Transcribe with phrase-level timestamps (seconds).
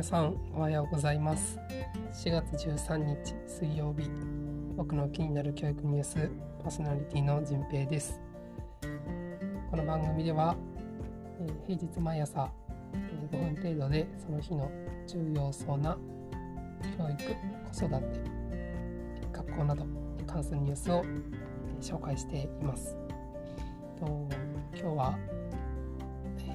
[0.00, 1.58] 皆さんおはようございます。
[2.24, 4.08] 4月13日水曜日。
[4.74, 6.30] 僕の気になる教育ニュース
[6.62, 8.18] パーソナリティのじんぺいです。
[9.70, 10.56] この番組では、
[11.42, 12.50] えー、平日毎朝、
[12.94, 14.70] えー、5分程度でその日の
[15.06, 15.98] 重要そうな
[16.96, 17.36] 教育
[17.70, 18.20] 子育て
[19.34, 22.96] 学校などに関するニュースを、えー、紹介しています。
[23.98, 24.06] と
[24.72, 25.18] 今日は、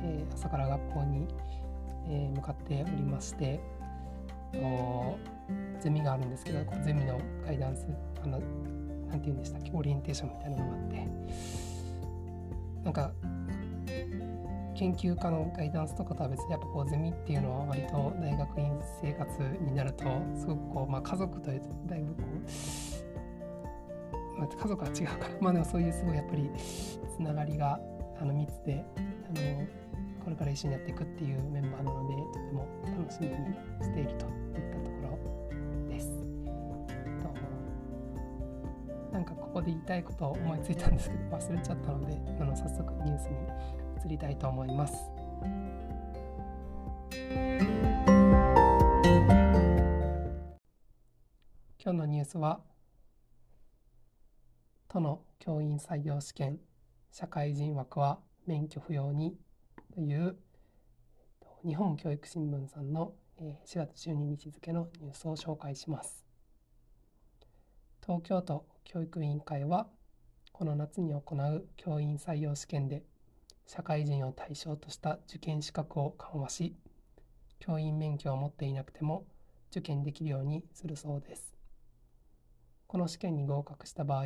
[0.04, 1.28] え朝から学校に
[2.08, 3.60] えー、向かっておりまして
[5.80, 7.86] ゼミがあるんですけどゼミのガイダンス
[8.24, 8.40] あの
[9.08, 11.08] なんて言うんでしたっけオリエンテーションみたいなのがあって
[12.84, 13.12] なんか
[14.76, 19.30] 研究家のガイダンスとかとは別にやっぱこうゼミっていうのは割と大学院生活
[19.62, 20.04] になると
[20.38, 22.24] すごくこう、まあ、家族というとだいぶこ
[24.36, 26.50] う、まあ、家族は違うからまあでもそういうすごいやっぱり
[27.16, 27.80] つながりが
[28.20, 29.00] あの密であ
[29.40, 29.68] の
[30.26, 33.36] これから一緒にやっていくっていうメンバーなのでとても楽しみに
[33.80, 36.08] しているといったところです。
[37.22, 37.30] と
[39.14, 43.38] なんかここで言いたいことを思いついたんですけど忘れちゃったのであの早速ニュースに
[44.04, 44.96] 移りたいと思います。
[51.78, 52.62] 今日のニュースは
[54.88, 56.60] 都の教員採用試験
[57.12, 58.18] 社会人枠は
[58.48, 59.38] 免許不要に
[59.96, 60.36] という
[61.66, 66.26] 日本教育新聞さんの4月12日付のニュースを紹介します。
[68.06, 69.88] 東京都教育委員会は
[70.52, 73.04] この夏に行う教員採用試験で
[73.66, 76.76] 社会人を対象とした受験資格を緩和し
[77.60, 79.26] 教員免許を持っていなくても
[79.72, 81.56] 受験できるようにするそうです。
[82.88, 84.26] この試験に合格した場合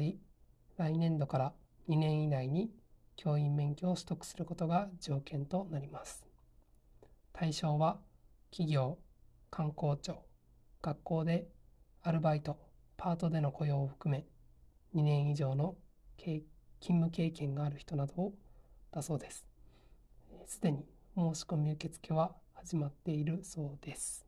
[0.78, 1.54] 来年度から
[1.88, 2.72] 2年以内に
[3.22, 6.26] 教員免許を取得することが条件となります。
[7.34, 8.00] 対象は
[8.50, 8.98] 企業、
[9.52, 10.24] 観光庁、
[10.82, 11.50] 学校で
[12.02, 12.58] アルバイト、
[12.96, 14.24] パートでの雇用を含め
[14.96, 15.76] 2年以上の
[16.18, 16.46] 勤
[16.80, 18.34] 務経験がある人などを
[18.90, 19.46] だそうです。
[20.46, 20.86] すでに
[21.18, 24.26] 申し込み受付は始まっているそうです。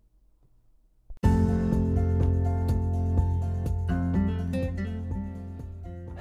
[1.24, 1.30] は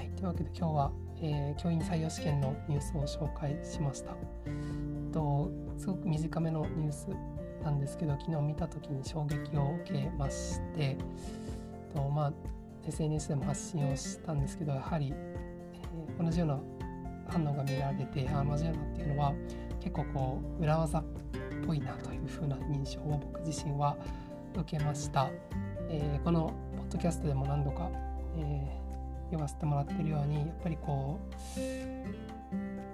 [0.00, 4.16] い、というわけで今日はえー、教員採用試験のニュースを紹介しました。
[5.12, 7.08] とすごく短めのニュース
[7.62, 10.96] なんですけど昨日見た時に衝撃を受けまして
[11.94, 12.32] と、まあ、
[12.86, 16.60] SNS でも発信をしたんですけどやはり、えー、同じような
[17.28, 19.34] 反応が見られてあ同じようなっていうのは
[19.80, 21.04] 結構こう裏技っ
[21.66, 23.96] ぽいなというふうな印象を僕自身は
[24.54, 25.30] 受けました。
[25.88, 27.90] えー、このポッドキャストでも何度か、
[28.36, 28.80] え
[29.30, 31.18] 言わせてもらってるようにやっぱりこ
[31.56, 31.60] う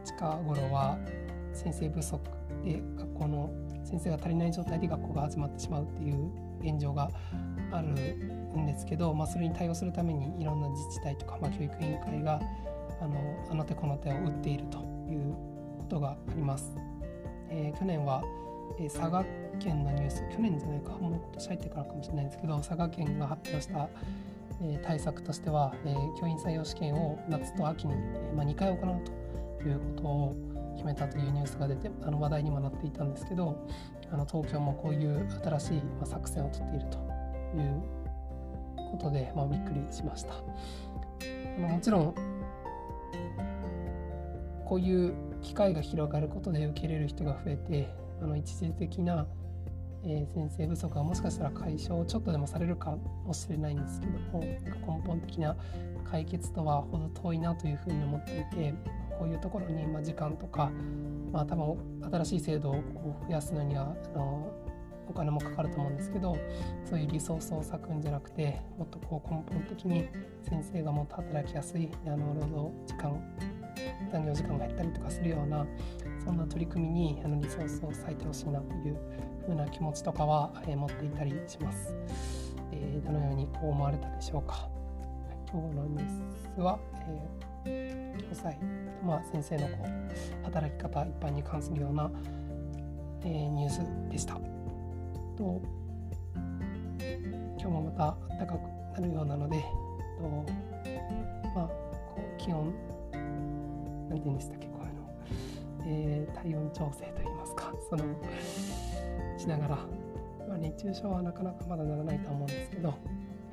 [0.04, 0.98] 近頃は
[1.52, 2.20] 先生不足
[2.64, 3.50] で学校の
[3.84, 6.30] 先生が足りない状態で学校が始まってしまうっていう
[6.60, 7.08] 現状が
[7.72, 12.40] あるんですけど、まあ、それに対応するためにいろんな自治体とか、まあ、教育委員会が
[13.00, 14.78] あのあの手この手を打っていると
[15.10, 15.32] いう
[15.78, 16.74] ことがあります。
[17.48, 18.24] えー、去年は、
[18.78, 19.24] えー、佐賀
[19.60, 23.88] 県のニュース去年じゃないかもう今年入ってからかもしれないんですけど佐賀県が発表した
[24.62, 28.78] え対策としては、え教員採用試験を夏と秋に、えま2回行う
[29.62, 30.36] ということを
[30.74, 33.66] 決めたというニュースが出てあの話題にもなっていたんですけど
[34.10, 36.98] あの東京もこういう新しい、ま作戦をとっていると
[37.56, 37.82] いう
[38.90, 40.34] ことで、まあ、びっくりしました。
[40.34, 42.14] あのもちろん
[44.64, 47.88] こういう機会が広がることで受け入れる人が増えて
[48.20, 49.26] あの一時的な
[50.08, 55.56] えー、先生不足はもしかしたら解消をちょっとでもされるかもしれないんですけども根本的な
[56.08, 58.74] 解決とはほど遠いなというふうに思っていて
[59.18, 60.70] こういうところにま時間とか、
[61.32, 64.52] まあ、多分新しい制度をこう増やすのにはあの
[65.08, 66.36] お金もかかると思うんですけど
[66.84, 70.08] そういうリソースを割くんじゃなくてもっとこう根本的に
[70.48, 73.20] 先生がもっと働きやすいあの労働時間
[74.12, 75.66] 残業時間が減ったりとかするような
[76.26, 78.98] そんな取り組みにあのリソースを割いてほしいなという
[79.46, 81.94] ふうな気持ちとかは、えー、持っていたりします、
[82.72, 84.68] えー、どのようにこう思われたでしょうか。
[85.48, 86.04] 今日のニュー
[86.56, 86.80] スは、
[87.64, 88.58] えー、教材、
[89.04, 92.10] まあ、先生のこう働き方一般に関するような、
[93.22, 93.80] えー、ニュース
[94.10, 94.34] でした。
[95.36, 95.62] と
[97.56, 99.60] 今日もまた暖かくなるようなので
[100.18, 100.44] と
[101.54, 102.74] まあこう気温
[104.08, 104.65] 何て言うんでしたっけ、
[105.86, 108.04] えー、体温調整といいますかその
[109.38, 109.76] しながら、
[110.48, 112.94] まあ、熱中症はなかなかまだならないと思うんですけど、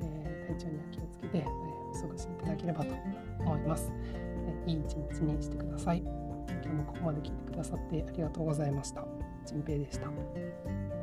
[0.01, 2.93] えー、体調には気をつけて、え、お過ごしいただければと
[3.39, 9.05] 思います、えー、いい一日にしてください今日もここまで聞いてくださってありがとうございました。
[9.45, 11.02] じんぺいでした。